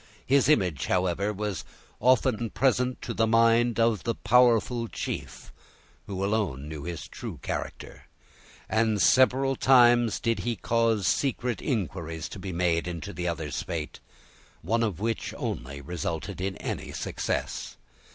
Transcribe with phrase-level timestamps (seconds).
[0.25, 1.63] His image, however, was
[1.99, 5.53] often present to the mind of the powerful chief,
[6.07, 8.05] who alone knew his true character;
[8.67, 13.99] and several times did he cause secret inquiries to be made into the other's fate,
[14.63, 17.77] one of which only resulted in any success.